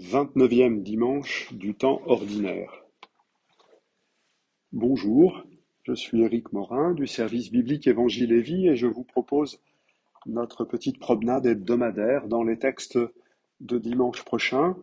[0.00, 2.84] Vingt-neuvième dimanche du temps ordinaire.
[4.70, 5.44] Bonjour,
[5.82, 9.60] je suis Éric Morin du service biblique Évangile et Vie et je vous propose
[10.24, 12.96] notre petite promenade hebdomadaire dans les textes
[13.58, 14.76] de dimanche prochain.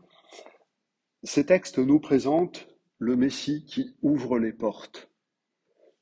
[1.23, 2.67] Ces textes nous présentent
[2.99, 5.09] le Messie qui ouvre les portes.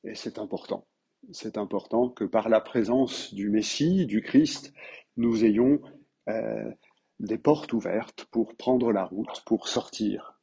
[0.02, 0.88] Et c'est important.
[1.30, 4.74] C'est important que par la présence du Messie, du Christ,
[5.16, 5.80] nous ayons
[6.28, 6.68] euh,
[7.20, 10.40] des portes ouvertes pour prendre la route, pour sortir.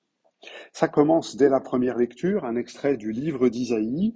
[0.74, 4.16] Ça commence dès la première lecture, un extrait du livre d'Isaïe,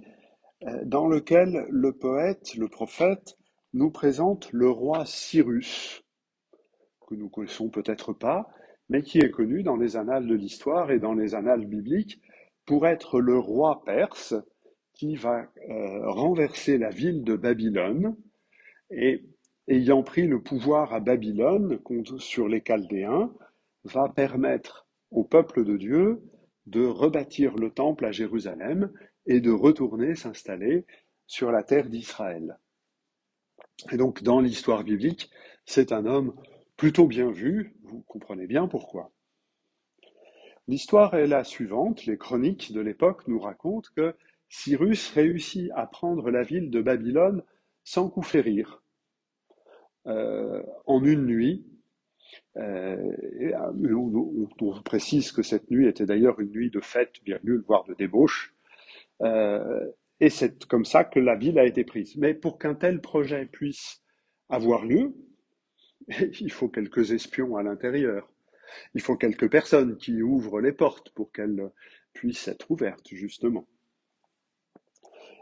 [0.64, 3.36] euh, dans lequel le poète, le prophète,
[3.72, 6.02] nous présente le roi Cyrus,
[7.06, 8.48] que nous connaissons peut-être pas,
[8.88, 12.20] mais qui est connu dans les annales de l'histoire et dans les annales bibliques
[12.64, 14.34] pour être le roi perse
[14.94, 18.16] qui va euh, renverser la ville de Babylone
[18.90, 19.24] et
[19.68, 21.80] ayant pris le pouvoir à Babylone
[22.18, 23.32] sur les Chaldéens,
[23.84, 26.22] va permettre au peuple de Dieu
[26.66, 28.92] de rebâtir le temple à Jérusalem
[29.26, 30.84] et de retourner s'installer
[31.26, 32.58] sur la terre d'Israël.
[33.92, 35.30] Et donc, dans l'histoire biblique,
[35.64, 36.34] c'est un homme
[36.76, 39.12] plutôt bien vu, vous comprenez bien pourquoi.
[40.68, 44.14] L'histoire est la suivante, les chroniques de l'époque nous racontent que
[44.48, 47.42] Cyrus réussit à prendre la ville de Babylone
[47.84, 48.82] sans coup férir,
[50.06, 51.64] en une nuit.
[52.56, 53.12] Euh,
[53.72, 57.94] on, on, précise que cette nuit était d'ailleurs une nuit de fête, virgule, voire de
[57.94, 58.54] débauche.
[59.22, 59.90] Euh,
[60.20, 62.16] et c'est comme ça que la ville a été prise.
[62.16, 64.02] Mais pour qu'un tel projet puisse
[64.48, 65.14] avoir lieu,
[66.40, 68.30] il faut quelques espions à l'intérieur.
[68.94, 71.70] Il faut quelques personnes qui ouvrent les portes pour qu'elles
[72.12, 73.68] puissent être ouvertes, justement.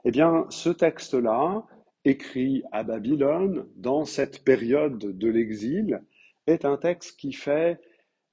[0.05, 1.65] Eh bien, ce texte-là,
[2.05, 6.03] écrit à Babylone dans cette période de l'exil
[6.47, 7.81] est un texte qui fait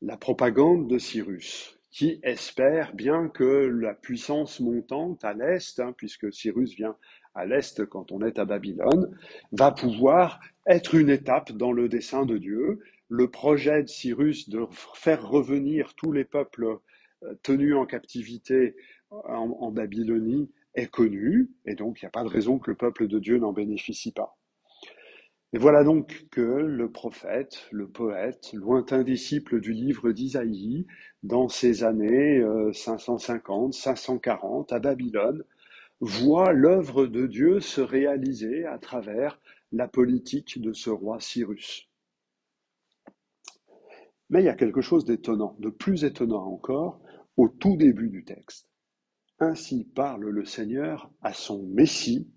[0.01, 6.33] la propagande de Cyrus, qui espère bien que la puissance montante à l'est, hein, puisque
[6.33, 6.97] Cyrus vient
[7.33, 9.17] à l'est quand on est à Babylone,
[9.53, 12.79] va pouvoir être une étape dans le dessein de Dieu.
[13.07, 14.65] Le projet de Cyrus de
[14.95, 16.79] faire revenir tous les peuples
[17.23, 18.75] euh, tenus en captivité
[19.11, 23.07] en Babylonie est connu, et donc il n'y a pas de raison que le peuple
[23.07, 24.37] de Dieu n'en bénéficie pas.
[25.53, 30.87] Et voilà donc que le prophète, le poète, lointain disciple du livre d'Isaïe,
[31.23, 32.41] dans ces années
[32.73, 35.43] 550, euh, 540, à Babylone,
[35.99, 39.39] voit l'œuvre de Dieu se réaliser à travers
[39.73, 41.89] la politique de ce roi Cyrus.
[44.29, 47.01] Mais il y a quelque chose d'étonnant, de plus étonnant encore,
[47.35, 48.70] au tout début du texte.
[49.43, 52.31] Ainsi parle le Seigneur à son Messie,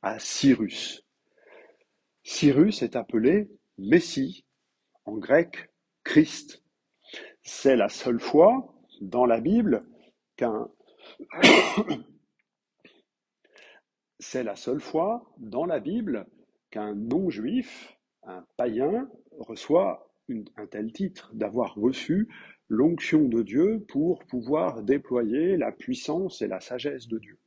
[0.00, 1.06] à Cyrus.
[2.22, 4.46] Cyrus est appelé Messie,
[5.04, 5.70] en grec
[6.04, 6.64] Christ.
[7.42, 9.86] C'est la seule fois dans la Bible
[10.36, 10.70] qu'un
[16.94, 20.10] non-juif, un païen, reçoit
[20.56, 22.30] un tel titre, d'avoir reçu
[22.68, 27.38] l'onction de Dieu pour pouvoir déployer la puissance et la sagesse de Dieu.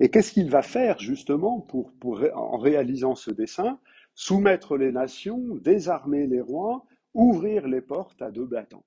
[0.00, 1.92] Et qu'est-ce qu'il va faire justement pour,
[2.34, 3.78] en réalisant ce dessein
[4.14, 6.84] Soumettre les nations, désarmer les rois,
[7.14, 8.84] ouvrir les portes à deux battants.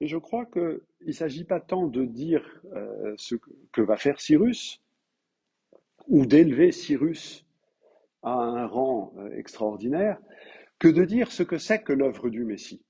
[0.00, 3.36] Et je crois qu'il ne s'agit pas tant de dire euh, ce
[3.72, 4.80] que va faire Cyrus,
[6.08, 7.46] ou d'élever Cyrus
[8.22, 10.18] à un rang euh, extraordinaire,
[10.78, 12.82] que de dire ce que c'est que l'œuvre du Messie.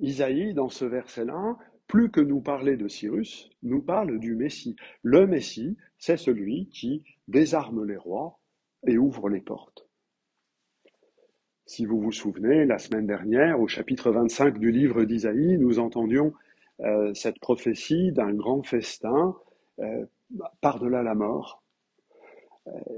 [0.00, 1.56] Isaïe, dans ce verset-là,
[1.86, 4.76] plus que nous parler de Cyrus, nous parle du Messie.
[5.02, 8.38] Le Messie, c'est celui qui désarme les rois
[8.86, 9.86] et ouvre les portes.
[11.66, 16.32] Si vous vous souvenez, la semaine dernière, au chapitre 25 du livre d'Isaïe, nous entendions
[16.80, 19.36] euh, cette prophétie d'un grand festin
[19.80, 20.06] euh,
[20.60, 21.62] par-delà la mort,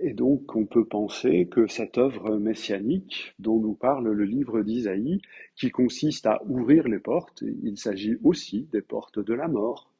[0.00, 5.22] et donc, on peut penser que cette œuvre messianique dont nous parle le livre d'Isaïe,
[5.54, 9.92] qui consiste à ouvrir les portes, il s'agit aussi des portes de la mort.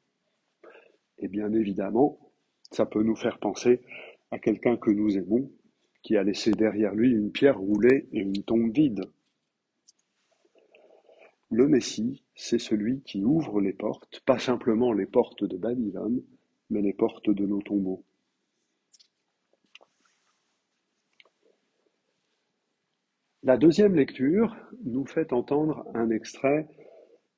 [1.19, 2.19] Et bien évidemment,
[2.71, 3.81] ça peut nous faire penser
[4.31, 5.49] à quelqu'un que nous aimons,
[6.01, 9.05] qui a laissé derrière lui une pierre roulée et une tombe vide.
[11.49, 16.21] Le Messie, c'est celui qui ouvre les portes, pas simplement les portes de Babylone,
[16.69, 18.03] mais les portes de nos tombeaux.
[23.45, 24.55] La deuxième lecture
[24.85, 26.65] nous fait entendre un extrait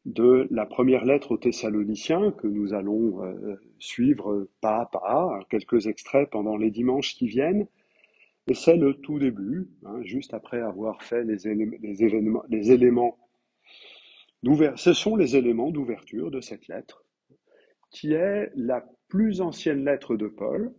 [0.06, 5.88] de la première lettre aux Thessaloniciens que nous allons euh, suivre pas à pas, quelques
[5.88, 7.66] extraits pendant les dimanches qui viennent.
[8.46, 13.18] Et c'est le tout début, hein, juste après avoir fait les, éléments
[14.76, 17.04] Ce sont les éléments d'ouverture de cette lettre,
[17.90, 20.72] qui est la plus ancienne lettre de Paul,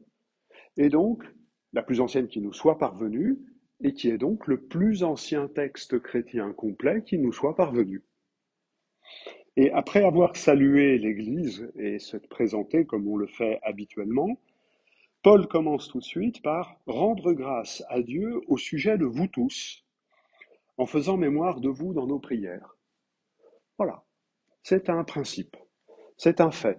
[0.76, 1.24] et donc
[1.72, 3.40] la plus ancienne qui nous soit parvenue,
[3.82, 8.04] et qui est donc le plus ancien texte chrétien complet qui nous soit parvenu.
[9.56, 14.38] Et après avoir salué l'Église et se présenter comme on le fait habituellement,
[15.22, 19.84] Paul commence tout de suite par rendre grâce à Dieu au sujet de vous tous,
[20.78, 22.76] en faisant mémoire de vous dans nos prières.
[23.78, 24.04] Voilà,
[24.62, 25.56] c'est un principe,
[26.16, 26.78] c'est un fait.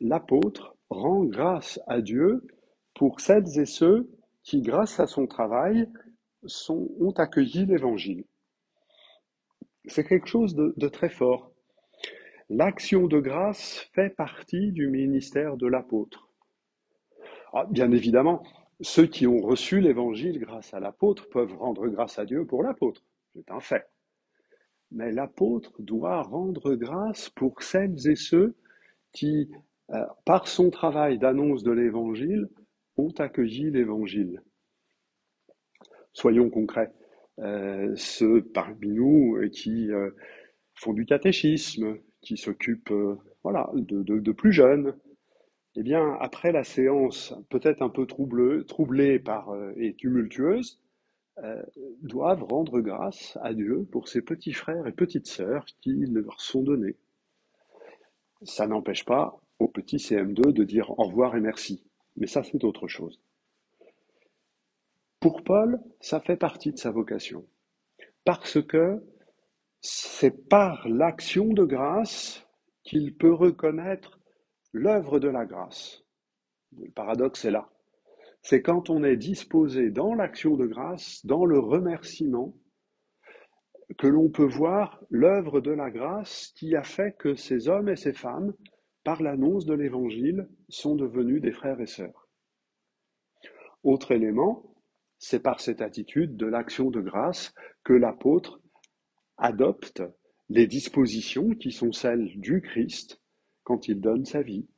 [0.00, 2.46] L'apôtre rend grâce à Dieu
[2.94, 4.10] pour celles et ceux
[4.42, 5.88] qui, grâce à son travail,
[6.68, 8.24] ont accueilli l'Évangile.
[9.86, 11.50] C'est quelque chose de très fort.
[12.50, 16.28] L'action de grâce fait partie du ministère de l'apôtre.
[17.56, 18.42] Ah, bien évidemment,
[18.82, 23.02] ceux qui ont reçu l'évangile grâce à l'apôtre peuvent rendre grâce à Dieu pour l'apôtre.
[23.34, 23.88] C'est un fait.
[24.90, 28.54] Mais l'apôtre doit rendre grâce pour celles et ceux
[29.12, 29.50] qui,
[29.90, 32.48] euh, par son travail d'annonce de l'évangile,
[32.98, 34.42] ont accueilli l'évangile.
[36.14, 36.90] Soyons concrets.
[37.40, 40.10] Euh, ceux parmi nous qui euh,
[40.74, 44.94] font du catéchisme, qui s'occupe euh, voilà, de, plus jeunes,
[45.76, 48.64] eh bien, après la séance, peut-être un peu troublée,
[49.28, 50.80] euh, et tumultueuse,
[51.42, 51.62] euh,
[52.02, 56.62] doivent rendre grâce à Dieu pour ces petits frères et petites sœurs qui leur sont
[56.62, 56.96] donnés.
[58.42, 61.84] Ça n'empêche pas aux petits CM2 de dire au revoir et merci.
[62.16, 63.20] Mais ça, c'est autre chose.
[65.24, 67.46] Pour Paul, ça fait partie de sa vocation.
[68.26, 69.02] Parce que
[69.80, 72.46] c'est par l'action de grâce
[72.82, 74.20] qu'il peut reconnaître
[74.74, 76.04] l'œuvre de la grâce.
[76.76, 77.70] Le paradoxe est là.
[78.42, 82.54] C'est quand on est disposé dans l'action de grâce, dans le remerciement,
[83.96, 87.96] que l'on peut voir l'œuvre de la grâce qui a fait que ces hommes et
[87.96, 88.52] ces femmes,
[89.04, 92.28] par l'annonce de l'Évangile, sont devenus des frères et sœurs.
[93.84, 94.73] Autre élément,
[95.24, 98.60] c'est par cette attitude de l'action de grâce que l'apôtre
[99.38, 100.02] adopte
[100.50, 103.22] les dispositions qui sont celles du Christ
[103.62, 104.68] quand il donne sa vie.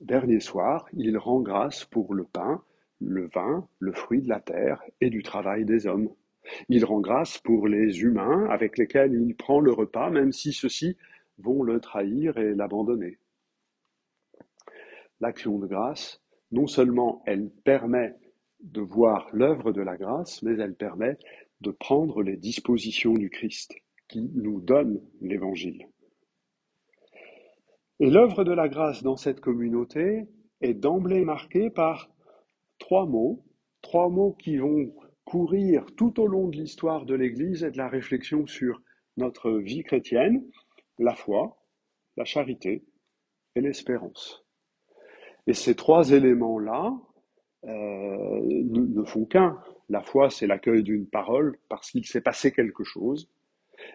[0.00, 2.62] Dernier soir, il rend grâce pour le pain,
[3.00, 6.10] le vin, le fruit de la terre et du travail des hommes.
[6.68, 10.98] Il rend grâce pour les humains avec lesquels il prend le repas, même si ceux-ci
[11.38, 13.18] vont le trahir et l'abandonner.
[15.20, 16.20] L'action de grâce,
[16.50, 18.18] non seulement elle permet
[18.62, 21.18] de voir l'œuvre de la grâce, mais elle permet
[21.60, 23.74] de prendre les dispositions du Christ
[24.08, 25.86] qui nous donne l'Évangile.
[28.00, 30.26] Et l'œuvre de la grâce dans cette communauté
[30.60, 32.10] est d'emblée marquée par
[32.78, 33.44] trois mots,
[33.80, 34.92] trois mots qui vont
[35.24, 38.82] courir tout au long de l'histoire de l'Église et de la réflexion sur
[39.16, 40.44] notre vie chrétienne,
[40.98, 41.58] la foi,
[42.16, 42.84] la charité
[43.54, 44.44] et l'espérance.
[45.46, 46.92] Et ces trois éléments-là
[47.64, 49.58] euh, ne font qu'un.
[49.88, 53.30] La foi, c'est l'accueil d'une parole parce qu'il s'est passé quelque chose.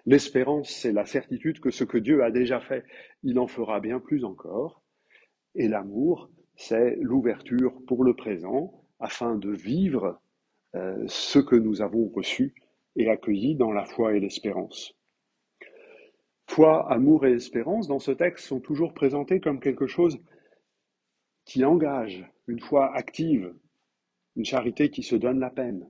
[0.05, 2.83] L'espérance, c'est la certitude que ce que Dieu a déjà fait,
[3.23, 4.81] il en fera bien plus encore.
[5.55, 10.19] Et l'amour, c'est l'ouverture pour le présent afin de vivre
[10.75, 12.53] euh, ce que nous avons reçu
[12.95, 14.93] et accueilli dans la foi et l'espérance.
[16.47, 20.19] Foi, amour et espérance, dans ce texte, sont toujours présentés comme quelque chose
[21.47, 23.55] qui engage, une foi active,
[24.35, 25.89] une charité qui se donne la peine.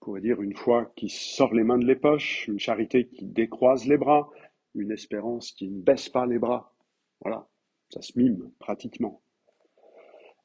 [0.00, 3.24] On pourrait dire une foi qui sort les mains de les poches, une charité qui
[3.24, 4.28] décroise les bras,
[4.74, 6.74] une espérance qui ne baisse pas les bras.
[7.20, 7.48] Voilà,
[7.90, 9.22] ça se mime pratiquement.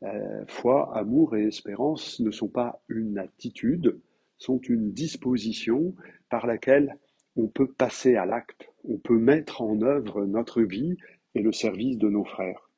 [0.03, 4.00] Euh, foi, amour et espérance ne sont pas une attitude,
[4.38, 5.96] sont une disposition
[6.29, 7.00] par laquelle
[7.36, 10.98] on peut passer à l'acte, on peut mettre en œuvre notre vie
[11.34, 12.70] et le service de nos frères.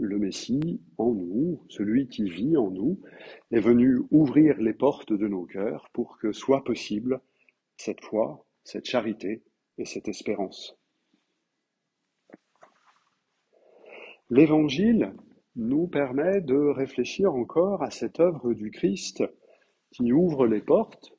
[0.00, 3.00] Le Messie en nous, celui qui vit en nous,
[3.50, 7.20] est venu ouvrir les portes de nos cœurs pour que soit possible
[7.76, 9.42] cette foi, cette charité
[9.78, 10.76] et cette espérance.
[14.30, 15.12] L'Évangile
[15.56, 19.24] nous permet de réfléchir encore à cette œuvre du Christ
[19.92, 21.12] qui ouvre les portes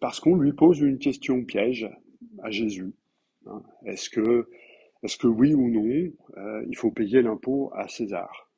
[0.00, 1.88] parce qu'on lui pose une question piège
[2.42, 2.94] à Jésus.
[3.46, 3.62] Hein.
[3.84, 4.48] Est-ce que
[5.02, 8.50] est-ce que oui ou non, euh, il faut payer l'impôt à César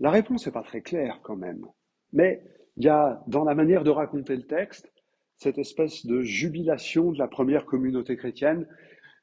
[0.00, 1.64] La réponse n'est pas très claire quand même.
[2.12, 2.42] Mais
[2.76, 4.92] il y a dans la manière de raconter le texte
[5.36, 8.66] cette espèce de jubilation de la première communauté chrétienne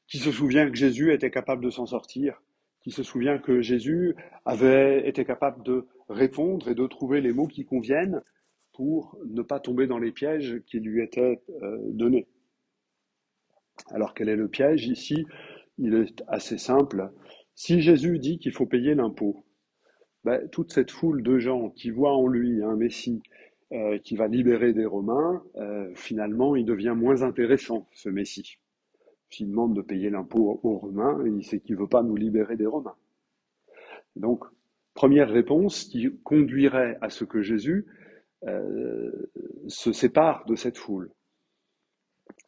[0.08, 2.42] qui se souvient que Jésus était capable de s'en sortir,
[2.82, 4.14] qui se souvient que Jésus
[4.46, 8.22] avait été capable de répondre et de trouver les mots qui conviennent,
[8.72, 12.28] pour ne pas tomber dans les pièges qui lui étaient euh, donnés.
[13.90, 15.26] Alors quel est le piège ici?
[15.78, 17.10] Il est assez simple.
[17.54, 19.44] Si Jésus dit qu'il faut payer l'impôt,
[20.24, 23.22] ben, toute cette foule de gens qui voient en lui un Messie
[23.72, 28.58] euh, qui va libérer des Romains, euh, finalement, il devient moins intéressant, ce Messie.
[29.28, 32.56] S'il demande de payer l'impôt aux Romains, il sait qu'il ne veut pas nous libérer
[32.56, 32.96] des Romains.
[34.14, 34.44] Donc,
[34.94, 37.86] première réponse qui conduirait à ce que Jésus
[38.44, 39.30] euh,
[39.66, 41.10] se sépare de cette foule.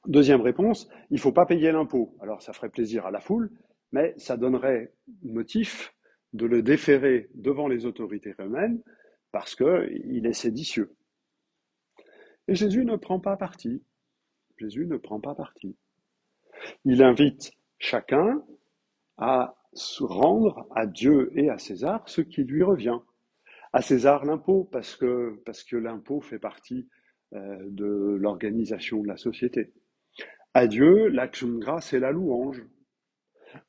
[0.07, 2.17] Deuxième réponse, il ne faut pas payer l'impôt.
[2.21, 3.51] Alors ça ferait plaisir à la foule,
[3.93, 5.95] mais ça donnerait motif
[6.33, 8.81] de le déférer devant les autorités romaines
[9.33, 10.95] parce qu'il est séditieux.
[12.47, 13.83] Et Jésus ne prend pas parti.
[14.57, 15.77] Jésus ne prend pas parti.
[16.85, 18.43] Il invite chacun
[19.17, 19.55] à
[20.01, 22.99] rendre à Dieu et à César ce qui lui revient.
[23.73, 26.89] À César l'impôt, parce que, parce que l'impôt fait partie
[27.35, 29.73] euh, de l'organisation de la société.
[30.55, 32.65] À Dieu, l'action de grâce et la louange.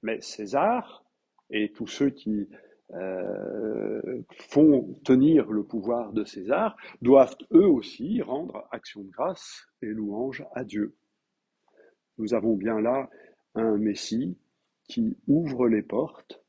[0.01, 1.03] Mais César
[1.49, 2.47] et tous ceux qui
[2.93, 9.87] euh, font tenir le pouvoir de César doivent eux aussi rendre action de grâce et
[9.87, 10.95] louange à Dieu.
[12.17, 13.09] Nous avons bien là
[13.55, 14.37] un Messie
[14.87, 16.41] qui ouvre les portes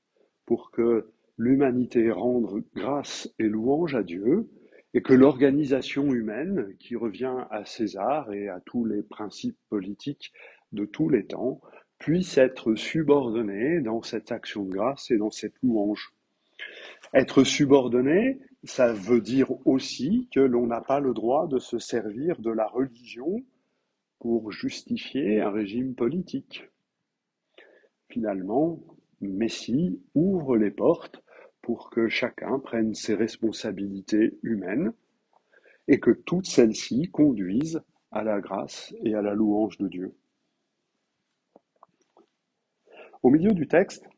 [0.47, 4.49] pour que l'humanité rende grâce et louange à Dieu
[4.95, 10.33] et que l'organisation humaine qui revient à César et à tous les principes politiques
[10.73, 11.61] de tous les temps
[11.99, 16.13] puisse être subordonnée dans cette action de grâce et dans cette louange.
[17.15, 22.41] Être subordonné, ça veut dire aussi que l'on n'a pas le droit de se servir
[22.41, 23.45] de la religion
[24.19, 26.65] pour justifier un régime politique.
[28.09, 28.81] Finalement,
[29.21, 31.23] Messie ouvre les portes
[31.63, 34.93] pour que chacun prenne ses responsabilités humaines
[35.89, 40.15] et que toutes celles-ci conduisent à la grâce et à la louange de Dieu.
[43.23, 44.09] Au milieu du texte,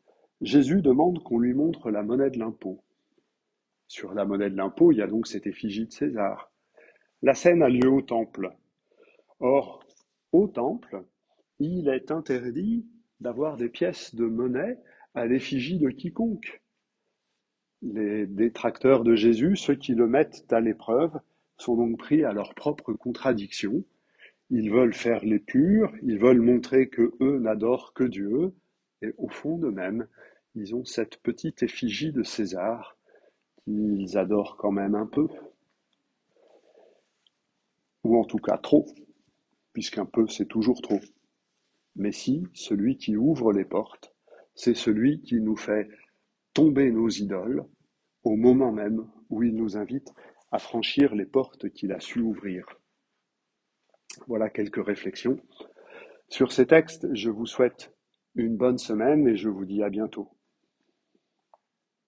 [0.41, 2.83] Jésus demande qu'on lui montre la monnaie de l'impôt.
[3.87, 6.51] Sur la monnaie de l'impôt, il y a donc cette effigie de César.
[7.21, 8.55] La scène a lieu au temple.
[9.39, 9.83] Or,
[10.31, 11.03] au temple,
[11.59, 12.87] il est interdit
[13.19, 14.77] d'avoir des pièces de monnaie
[15.13, 16.62] à l'effigie de quiconque.
[17.85, 21.19] Les détracteurs de Jésus, ceux qui le mettent à l'épreuve,
[21.57, 23.83] sont donc pris à leur propre contradiction.
[24.49, 28.53] Ils veulent faire les purs, ils veulent montrer que eux n'adorent que Dieu,
[29.01, 30.07] et au fond d'eux-mêmes,
[30.55, 32.97] ils ont cette petite effigie de César
[33.65, 35.27] qu'ils adorent quand même un peu.
[38.05, 38.85] Ou en tout cas trop,
[39.73, 41.01] puisqu'un peu c'est toujours trop.
[41.97, 44.13] Mais si, celui qui ouvre les portes,
[44.55, 45.89] c'est celui qui nous fait
[46.53, 47.65] tomber nos idoles
[48.23, 50.13] au moment même où il nous invite
[50.51, 52.65] à franchir les portes qu'il a su ouvrir.
[54.27, 55.37] Voilà quelques réflexions.
[56.29, 57.93] Sur ces textes, je vous souhaite
[58.35, 60.29] une bonne semaine et je vous dis à bientôt.